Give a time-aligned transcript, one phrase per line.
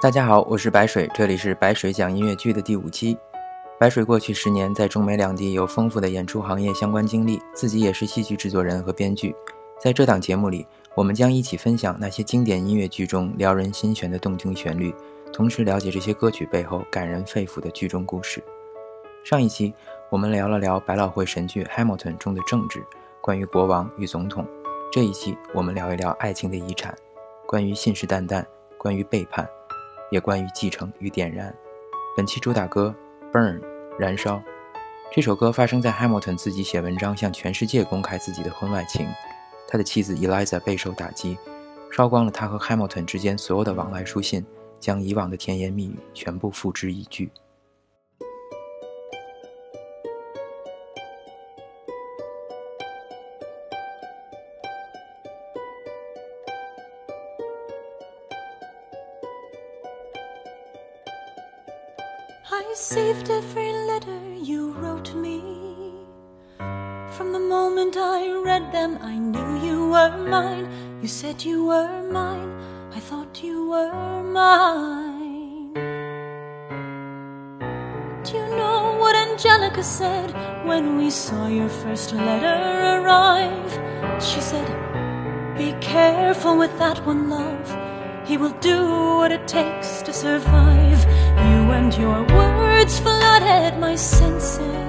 [0.00, 3.16] 大家好，我是白水，这里是白水讲音乐剧的第五期。
[3.78, 9.34] 白水过去十年在中美两地有丰富的演出行业相关经历，自己也是戏剧制作人和编剧。
[9.80, 14.94] 在这档节目里，我们将一起分享那些经典音乐剧中撩人心弦的动听旋律，
[15.32, 18.42] 同时了解这些歌曲背后感人肺腑的剧中故事。
[19.24, 19.72] 上一期
[20.10, 22.84] 我们聊了聊百老汇神剧《Hamilton》中的政治，
[23.22, 24.46] 关于国王与总统。
[24.92, 26.94] 这一期我们聊一聊爱情的遗产，
[27.46, 28.44] 关于信誓旦旦，
[28.76, 29.48] 关于背叛。
[30.14, 31.52] 也关于继承与点燃。
[32.16, 32.94] 本期主打歌
[33.36, 33.58] 《Burn》
[33.98, 34.40] 燃烧。
[35.12, 39.08] 这首歌发生在 Hamilton 自己写文章向全世界公开自己的婚外情，
[39.66, 41.36] 他的妻子 Eliza 备受打击，
[41.90, 44.46] 烧光了他和 Hamilton 之间所有的往来书信，
[44.78, 47.28] 将以往的甜言蜜语全部付之一炬。
[73.54, 75.72] You were mine.
[78.24, 80.28] Do you know what Angelica said
[80.68, 82.58] when we saw your first letter
[82.94, 83.72] arrive?
[84.28, 84.68] She said,
[85.56, 87.68] Be careful with that one, love.
[88.28, 88.78] He will do
[89.18, 91.00] what it takes to survive.
[91.48, 94.83] You and your words flooded my senses.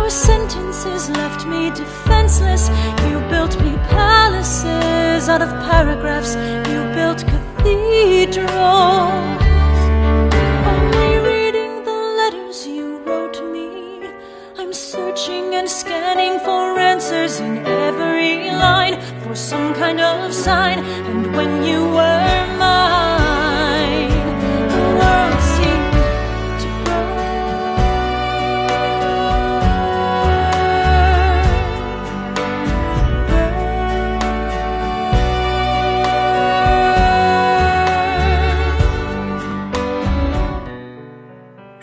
[0.00, 2.70] Your sentences left me defenseless.
[3.06, 6.34] You built me palaces out of paragraphs.
[6.70, 8.48] You built cathedrals.
[10.72, 14.08] Only reading the letters you wrote me.
[14.58, 20.78] I'm searching and scanning for answers in every line, for some kind of sign.
[21.10, 23.09] And when you were mine,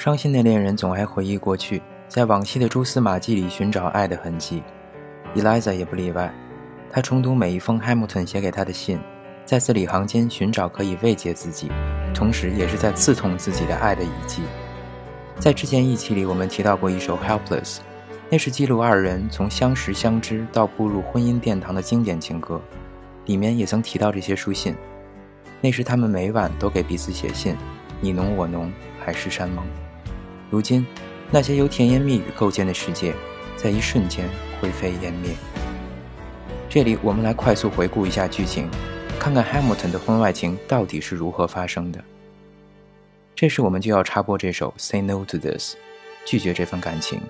[0.07, 4.63] 伤心的恋人总爱回忆过去，在往昔的蛛丝马迹里寻找爱的痕迹。
[5.35, 6.33] Eliza 也不例外，
[6.89, 8.97] 她重读每一封 Hamilton 写给她的信，
[9.43, 11.69] 在字里行间寻找可以慰藉自己，
[12.13, 14.43] 同时也是在刺痛自己的爱的遗迹。
[15.39, 17.75] 在之前一期里，我们提到过一首《Helpless》，
[18.29, 22.61] 那是记录二人从相识相知到步入婚姻殿堂的经典情歌，
[23.25, 24.73] 里面也曾提到这些书信。
[25.59, 27.57] 那时他们每晚都给彼此写信，
[27.99, 28.71] 你侬我侬，
[29.03, 29.65] 海誓山盟。
[30.49, 30.85] 如今，
[31.29, 33.13] 那些由甜言蜜语构建的世界，
[33.57, 34.29] 在一瞬间
[34.61, 35.31] 灰飞烟灭。
[36.69, 38.69] 这里，我们来快速回顾一下剧情，
[39.19, 42.01] 看看 Hamilton 的婚外情到底是如何发生的。
[43.35, 45.75] 这时，我们就要插播这首《Say No to This》，
[46.25, 47.21] 拒绝这份感情。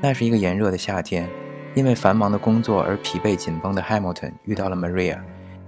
[0.00, 1.26] 那是一个炎热的夏天，
[1.74, 5.18] 因为繁忙的工作而疲惫紧绷的 Hamilton 遇到了 Maria，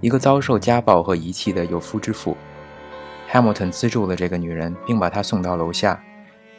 [0.01, 2.37] 一个遭受家暴和遗弃的有夫之妇。
[3.31, 6.01] Hamilton 资助了这个女人，并把她送到楼下。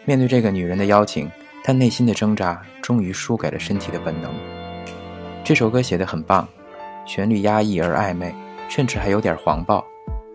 [0.05, 1.31] 面对这个女人的邀请，
[1.65, 4.33] 他内心的挣扎终于输给了身体的本能。
[5.43, 6.49] 这首歌写得很棒，
[7.05, 8.35] 旋律压抑而暧昧，
[8.69, 9.85] 甚至还有点黄暴，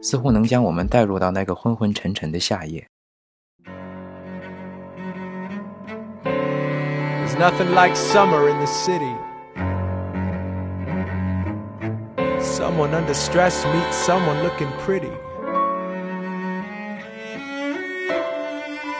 [0.01, 2.85] 似乎能将我们带入到那个昏昏沉沉的夏夜。
[7.37, 9.13] Nothing like summer in the city.
[12.39, 15.11] Someone under stress meets someone looking pretty.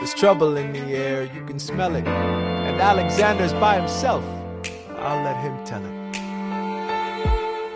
[0.06, 2.06] There's trouble in the air, you can smell it.
[2.06, 4.24] And Alexander's by himself.
[5.00, 6.18] I'll let him tell it.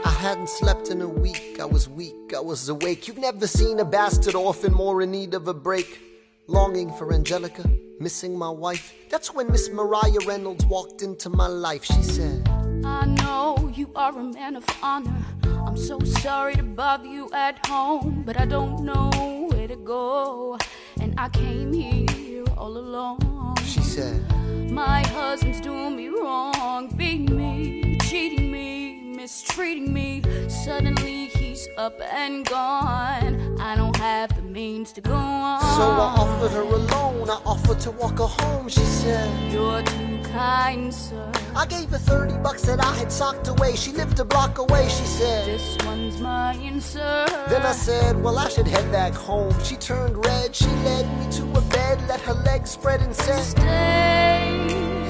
[0.05, 1.57] I hadn't slept in a week.
[1.59, 2.35] I was weak.
[2.37, 3.07] I was awake.
[3.07, 6.01] You've never seen a bastard orphan more in need of a break.
[6.45, 7.67] Longing for Angelica,
[7.99, 8.93] missing my wife.
[9.09, 11.83] That's when Miss Mariah Reynolds walked into my life.
[11.83, 12.47] She said,
[12.85, 15.25] I know you are a man of honor.
[15.65, 20.59] I'm so sorry to bother you at home, but I don't know where to go.
[21.01, 22.18] And I came here
[22.59, 23.55] all alone.
[23.63, 24.21] She said,
[24.69, 30.21] My husband's doing me wrong, beating me, cheating me, mistreating me.
[30.49, 33.57] Suddenly he's up and gone.
[33.59, 35.61] I don't have the means to go on.
[35.61, 37.29] So I offered her a loan.
[37.29, 38.67] I offered to walk her home.
[38.67, 41.31] She said, You're too kind, sir.
[41.55, 43.75] I gave her 30 bucks that I had socked away.
[43.75, 44.87] She lived a block away.
[44.87, 47.25] She said, This one's mine, sir.
[47.49, 49.53] Then I said, Well, I should head back home.
[49.63, 50.55] She turned red.
[50.55, 53.61] She led me to a bed, let her legs spread and said, Stay.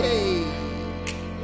[0.02, 0.44] Hey.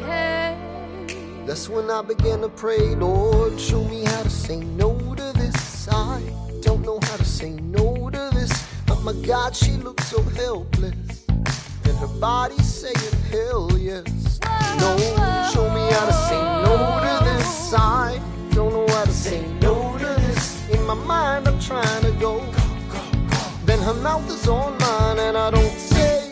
[0.05, 1.45] Hey.
[1.45, 5.87] That's when I began to pray, Lord, show me how to say no to this.
[5.89, 6.21] I
[6.61, 8.51] don't know how to say no to this.
[8.89, 11.04] Oh my god, she looked so helpless.
[11.95, 12.95] And her body saying
[13.31, 14.39] hell yes.
[14.79, 14.97] No,
[15.53, 17.73] show me how to say no to this.
[17.73, 18.19] I
[18.51, 20.69] don't know how to say no to this.
[20.71, 22.41] In my mind, I'm trying to go.
[23.65, 26.31] Then her mouth is on mine, and I don't say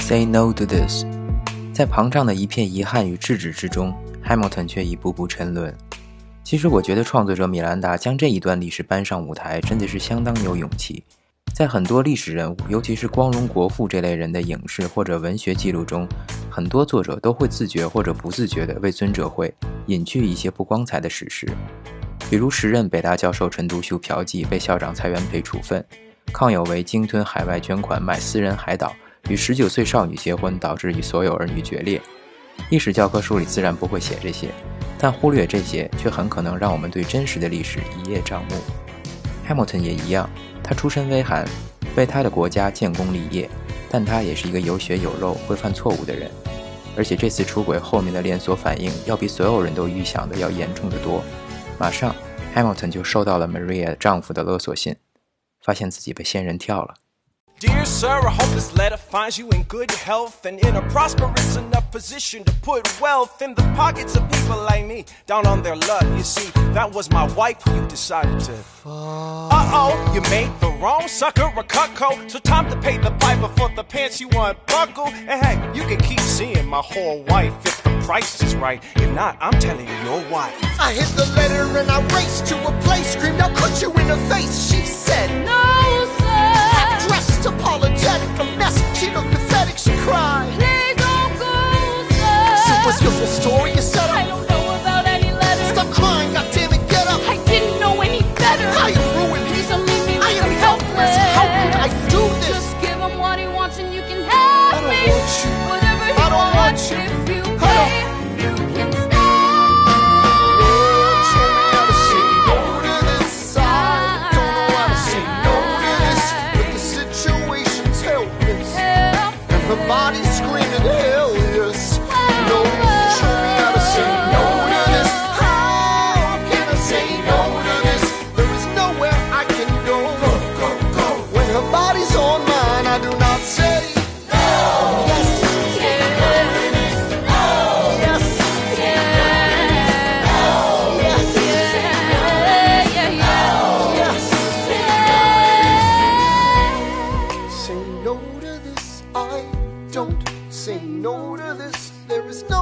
[0.00, 1.04] Say no to this。
[1.72, 5.74] 在膨胀的一片遗憾与制止之中，Hamilton 却一步步沉沦。
[6.44, 11.02] 其实，我觉得创作者米兰达将这一段历史搬上舞台，真的是相当有勇气。
[11.54, 16.06] 在很多历史人物，尤其是光荣国父这类人的影视或者文学记录中，
[16.50, 19.52] 很多作者都会自觉或者不自觉地为尊者会
[19.86, 21.48] 隐去一些不光彩的史实，
[22.28, 25.82] 比如时任北大教授陈独秀嫖妓被校长蔡元培处分，
[26.34, 28.94] 康有为鲸吞海外捐款买私人海岛，
[29.28, 32.00] 与十九岁少女结婚导致与所有儿女决裂。
[32.70, 34.48] 历史教科书里自然不会写这些，
[34.98, 38.56] 但忽略这些却很可能让我们对真实的历史一叶障目。
[39.48, 40.28] Hamilton 也一样，
[40.62, 41.46] 他出身微寒，
[41.96, 43.48] 为他的国家建功立业，
[43.90, 46.30] 但他也是一个有血有肉、会犯错误的人。
[46.96, 51.24] 而且这次出轨后面的连锁反应要比所有人都预想的要严重的多。
[51.78, 52.14] 马上
[52.54, 54.96] ，Hamilton 就收到了 Maria 丈夫的勒索信，
[55.62, 56.94] 发现自己被仙人跳了。
[57.62, 61.92] Dear sir, I hope this letter finds you in good health and in a prosperous enough
[61.92, 66.02] position to put wealth in the pockets of people like me down on their luck.
[66.16, 68.52] You see, that was my wife who you decided to.
[68.84, 72.28] Uh oh, you made the wrong sucker a cutco.
[72.28, 75.06] So time to pay the piper for the pants you want unbuckle.
[75.06, 78.82] And hey, you can keep seeing my whole wife if the price is right.
[78.96, 80.52] If not, I'm telling you, your wife.
[80.80, 84.08] I hit the letter and I raced to a place, screamed, I'll cut you in
[84.08, 84.68] the face.
[84.68, 85.71] She said, No, sir.
[85.71, 85.71] dressed
[88.02, 88.98] apologetic, a mess.
[88.98, 90.48] She looked pathetic, she cried.
[90.54, 92.56] Please don't go, sir.
[92.66, 93.70] So what's your full story?
[93.72, 94.51] You said I don't know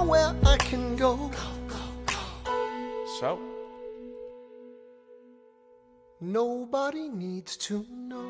[0.01, 1.31] nowhere I can go.
[3.21, 3.39] So?
[6.21, 8.25] Nobody needs to know.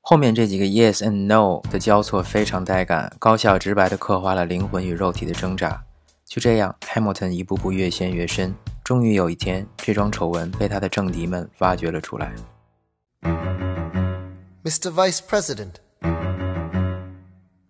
[0.00, 5.84] 后面这几个 yes and no 的交错非常带感，高效直白地刻画了灵魂与肉体的挣扎。
[6.24, 8.54] 就这样，Hamilton 一步步越陷越深，
[8.87, 12.33] 终于有一天，这桩丑闻被他的政敌们挖掘了出来。
[14.63, 14.91] Mr.
[14.91, 15.73] Vice President,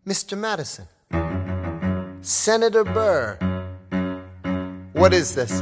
[0.06, 0.38] Mr.
[0.38, 0.86] Madison,
[2.22, 3.38] Senator Burr.
[4.94, 5.62] What is this?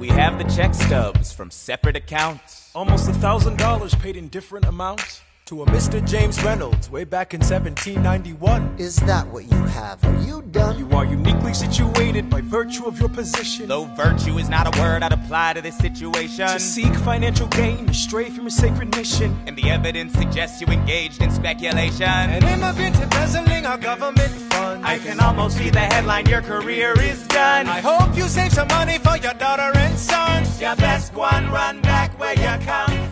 [0.00, 2.70] We have the check stubs from separate accounts.
[2.74, 6.05] Almost a thousand dollars paid in different amounts to a Mr.
[6.05, 8.75] James Reynolds way back in 1791.
[8.77, 10.03] Is that what you have?
[10.03, 10.77] Are you done?
[10.77, 13.69] You are uniquely situated by virtue of your position.
[13.69, 16.47] Though virtue is not a word I'd apply to this situation.
[16.49, 19.41] To seek financial gain, to stray from your sacred mission.
[19.47, 22.03] And the evidence suggests you engaged in speculation.
[22.03, 24.85] An immigrant embezzling our government funds.
[24.85, 27.67] I can almost see the headline, your career is done.
[27.67, 30.43] I hope you save some money for your daughter and son.
[30.59, 33.06] Your best one run back where you come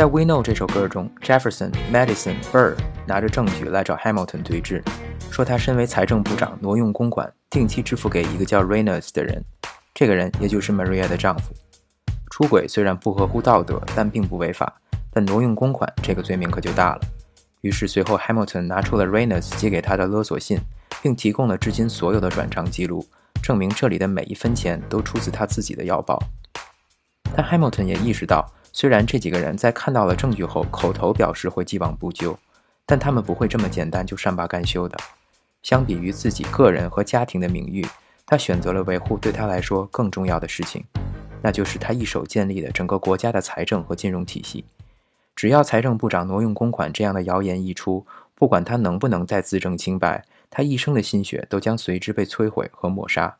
[0.00, 2.74] 在《We Know》这首歌中，Jefferson、Madison、Burr
[3.06, 4.82] 拿着证据来找 Hamilton 对峙，
[5.30, 9.44] 说他身为财政部长挪用公款，定期支付给一个叫 Reynolds 的人，
[9.92, 11.52] 这个人也就是 Maria 的丈夫。
[12.30, 14.72] 出轨虽然不合乎道德，但并不违法，
[15.12, 17.00] 但挪用公款这个罪名可就大了。
[17.60, 20.58] 于是随后 Hamilton 拿出了 Reynolds 寄给他的勒索信，
[21.02, 23.06] 并提供了至今所有的转账记录，
[23.42, 26.18] 证明这里的每一分钱都出自他自己的腰包。
[27.36, 32.38] 但 Hamilton 也意识到，虽然这几个人在看到了证据后口头表示会既往不咎，
[32.86, 34.96] 但他们不会这么简单就善罢甘休的。
[35.62, 37.86] 相比于自己个人和家庭的名誉，
[38.24, 40.84] 他选择了维护对他来说更重要的事情，
[41.42, 44.64] 那就是他一手建立的整个国家的财政和金融体系。
[45.36, 53.36] 只要财政部长挪用公款这样的谣言一出，不管他能不能再自证清白，他一生的心血都将随之被摧毁和抹杀。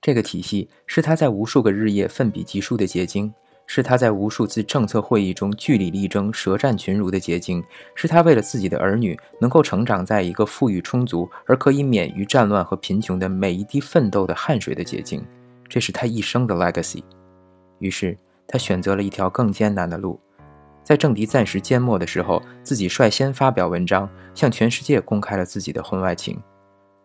[0.00, 3.32] 这个体系是他在无数个日夜奋笔疾书的结晶，
[3.66, 7.62] 是他在无数次政策会议中据理力争、舌战群儒的结晶，
[7.94, 15.24] 是他为了自己的儿女能够成长在一个富裕充足而可以免于战乱和贫穷的每一滴奋斗的汗水的结晶。
[15.68, 17.02] 这是他一生的 legacy。
[17.78, 18.16] 于是，
[18.46, 20.20] 他选择了一条更艰难的路，
[20.82, 26.40] 在政敌暂时缄默的时候，自己率先发表文章，向全世界公开了自己的婚外情，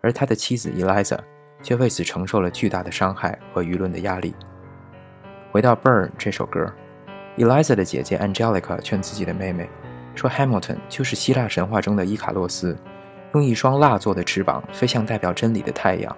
[0.02, 1.20] 而他的妻子 Eliza。
[1.62, 4.34] 却为此承受了巨大的伤害和舆论的压力。
[5.52, 6.72] 回到《Burn》这首歌
[7.38, 9.68] ，Eliza 的姐姐 Angelica 劝自己的妹妹
[10.14, 12.78] 说：“Hamilton 就是希腊神话中的伊卡洛斯，
[13.34, 16.16] 用一双蜡做的翅膀飞向代表真理的太阳，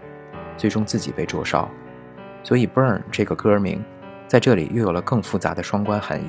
[0.57, 1.69] 最终自己被灼烧。
[2.43, 3.81] 所以，《Burn》这个歌名
[4.27, 6.25] 在这里又有了更复杂的双关含义。”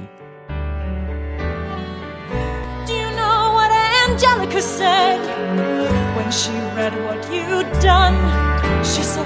[4.12, 5.18] Angelica said
[6.14, 8.14] when she read what you'd done?
[8.85, 9.25] She said,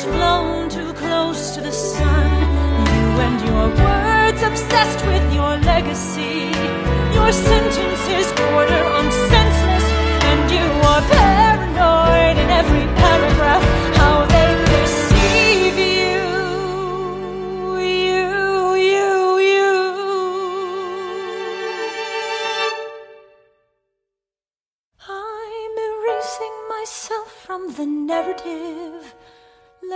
[0.00, 2.30] has flown too close to the sun.
[2.86, 6.52] You and your words obsessed with your legacy.
[7.14, 9.86] Your sentences border on senseless,
[10.30, 13.99] and you are paranoid in every paragraph.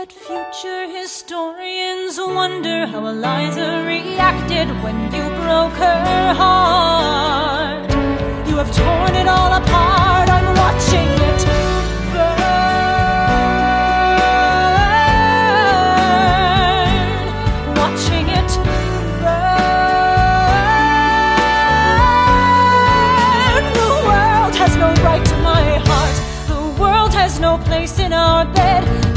[0.04, 7.90] Let future historians wonder how Eliza reacted when you broke her heart.
[8.46, 10.28] You have torn it all apart.
[10.28, 11.46] I'm watching it
[12.12, 12.44] burn.
[17.80, 18.50] Watching it
[19.22, 19.72] burn.
[23.80, 26.16] The world has no right to my heart.
[26.52, 29.13] The world has no place in our bed.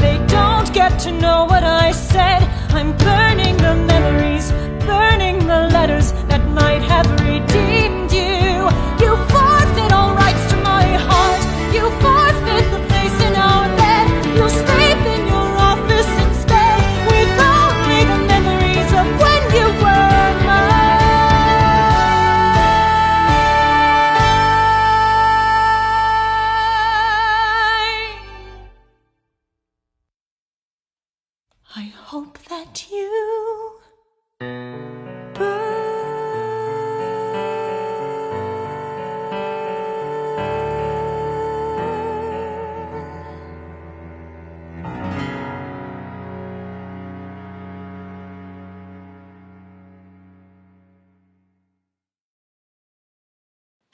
[0.77, 2.43] Get to know what I said.
[2.69, 4.36] I'm burning the memories,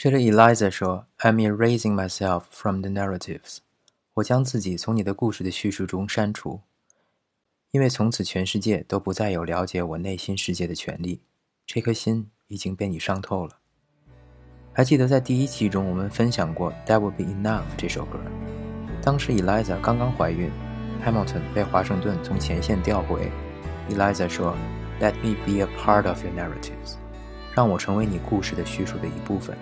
[0.04, 3.60] 这里 Eliza 说：“I'm erasing myself from the narratives。”
[4.16, 6.60] 我将自己从你的故事的叙述中删除，
[7.72, 11.22] 因为从此全世界都不再有了解我内心世界的权利。
[11.66, 13.54] 这颗心已经被你伤透了。
[14.74, 18.20] 还记得在第一期中我们分享过《That will Be Enough》这首歌，
[19.02, 20.52] 当时 Eliza 刚刚怀孕
[21.06, 23.32] ，Hamilton 被华盛顿从前线调回。
[23.90, 24.54] Eliza 说
[25.00, 26.96] ：“Let me be a part of your narratives，
[27.56, 29.58] 让我成为你故事的叙述的一部分。”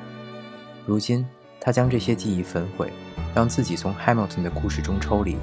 [0.86, 1.26] 如今，
[1.60, 2.92] 他将这些记忆焚毁，
[3.34, 5.36] 让自己从 Hamilton 的故事中抽离，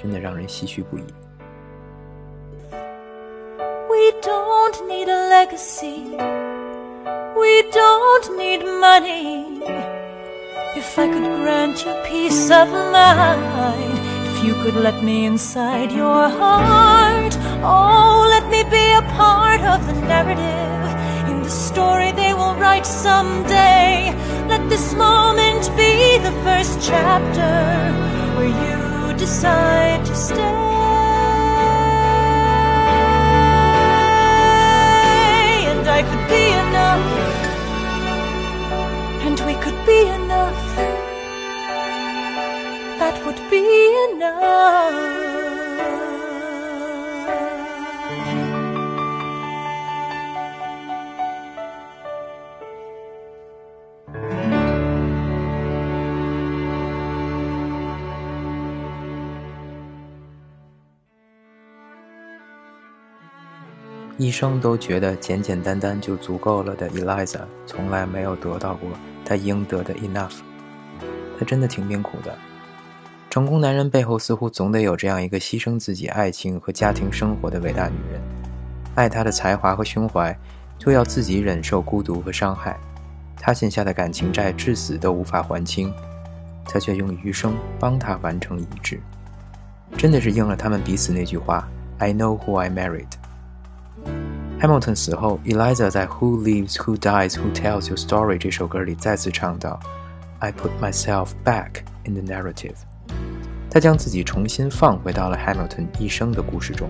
[0.00, 1.04] 真的让人唏嘘不已。
[3.88, 6.16] We don't need a legacy.
[7.36, 9.62] We don't need money.
[10.76, 16.28] If I could grant you peace of mind, if you could let me inside your
[16.28, 22.54] heart, oh, let me be a part of the narrative in the story they will
[22.56, 24.12] write someday.
[24.48, 27.55] Let this moment be the first chapter
[28.35, 30.37] where you decide to stay.
[35.71, 37.07] And I could be enough,
[39.25, 40.63] and we could be enough.
[42.99, 43.65] That would be
[44.13, 45.18] enough.
[64.19, 68.89] 一生都觉得简简单单就足够了的 Eliza，从来没有得到过
[69.23, 70.39] 她应得的 enough。
[71.39, 72.37] 她真的挺命苦的。
[73.29, 78.21] 成功男人背后似乎总得有这样一个牺牲自己爱情和家庭生活的伟大女人，
[78.93, 80.37] 爱她的才华和胸怀，
[80.77, 82.77] 就要自己忍受孤独和伤害。
[83.37, 85.93] 她欠下的感情债至死都无法还清，
[86.65, 88.99] 他却用余生帮他完成一致。
[89.95, 91.65] 真的是应了他们彼此那句话
[91.99, 93.07] ：“I know who I married。”
[94.61, 99.79] Hamilton 死后，Eliza 在《Who Lives, Who Dies, Who Tells Your Story》这首歌里再次唱道
[100.39, 102.75] ：“I put myself back in the narrative。”
[103.71, 106.89] 他将自己重新放回到了 Hamilton 一生的故事中。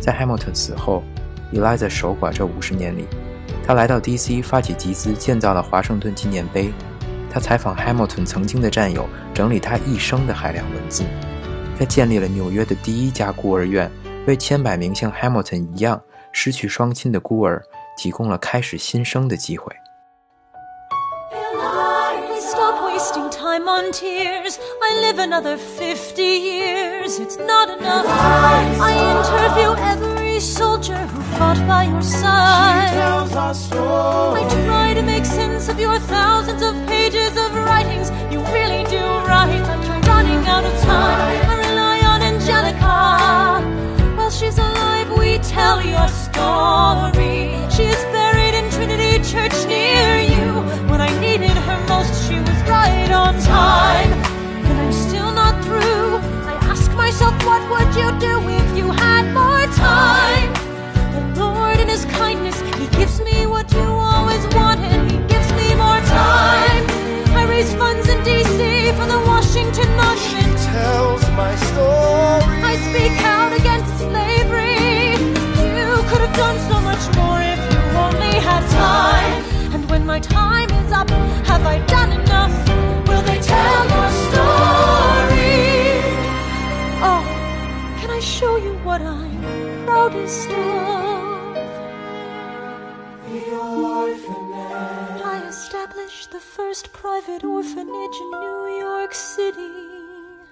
[0.00, 1.02] 在 Hamilton 死后
[1.52, 3.04] ，Eliza 守寡这五十年里，
[3.66, 6.72] 他来到 DC 发起集资，建造了华盛顿纪念碑。
[7.30, 11.04] 他采访 Hamilton 曾经的战友，整理他一生的海量文字。
[11.78, 13.90] 他建立了纽约的第一家孤儿院，
[14.26, 16.00] 为千百名像 Hamilton 一样
[16.34, 17.64] 失去双亲的孤儿
[17.96, 19.74] 提供了开始新生的机会。
[46.36, 47.70] Your.
[47.70, 50.62] She is buried in Trinity Church near you.
[50.90, 54.12] When I needed her most, she was right on time.
[54.68, 56.18] And I'm still not through.
[56.46, 60.52] I ask myself, what would you do if you had more time?
[61.14, 65.10] The Lord, in His kindness, He gives me what you always wanted.
[65.10, 66.84] He gives me more time.
[67.40, 68.92] I raise funds in D.C.
[68.98, 70.58] for the Washington Monument.
[70.58, 72.03] tells my story.
[96.44, 99.72] First private orphanage in New York City.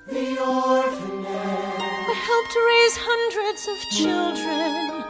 [0.08, 1.80] The orphanage.
[2.10, 5.04] I helped raise hundreds of children.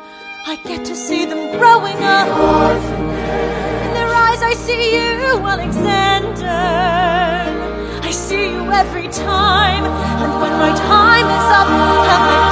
[0.44, 2.28] I get to see them growing up.
[2.28, 3.86] Orphanage.
[3.86, 6.62] In their eyes, I see you, Alexander.
[8.02, 9.84] I see you every time.
[10.22, 12.51] And when my time is up,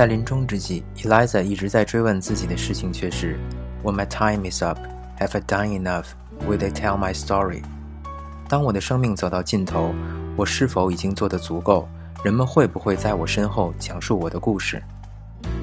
[0.00, 3.38] 在临终之际，Eliza 一直在追问自己的事情却是
[3.84, 4.78] ：When my time is up,
[5.18, 6.06] have I done enough?
[6.48, 7.62] Will they tell my story?
[8.48, 9.92] 当我的生命走到尽头，
[10.36, 11.86] 我是否已经做得足够？
[12.24, 14.82] 人们会不会在我身后讲述我的故事？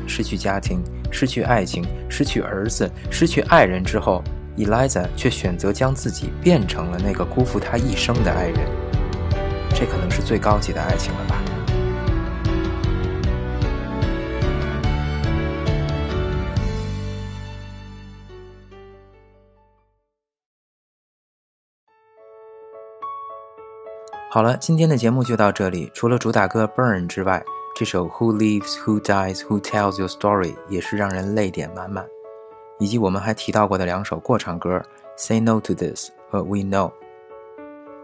[0.05, 4.23] 失去家庭，失去爱情，失去儿子，失去爱人之后
[4.55, 8.59] ，Eliza 却选择将自己变成了那个辜负她一生的爱人。
[9.73, 11.41] 这可能是最高级的爱情了吧？
[24.29, 25.89] 好了，今天的节目就到这里。
[25.93, 27.41] 除了主打歌《Burn》之外，
[27.73, 32.05] 这首《Who Lives, Who Dies, Who Tells Your Story》也是让人泪点满满，
[32.77, 34.77] 以及我们还提到过的两首过场歌
[35.15, 36.91] 《Say No to This》和《We Know》。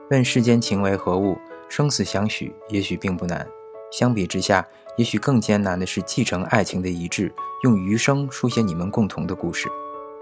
[0.09, 3.45] 问世间情为何物，生死相许也许并不难。
[3.91, 7.31] 相比之下，也许更艰难的是继承爱情的遗志，
[7.63, 9.67] 用余生书写你们共同的故事。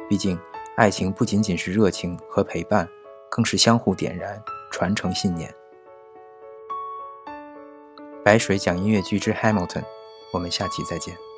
[0.09, 0.37] 毕竟，
[0.75, 2.89] 爱情不仅仅是热情和陪伴，
[3.29, 5.53] 更是相互点燃、传承信念。
[8.23, 9.83] 白水讲音乐剧之 Hamilton，
[10.31, 11.30] 我们下期再见。